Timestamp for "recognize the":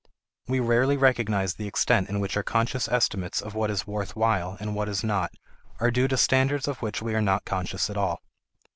0.97-1.67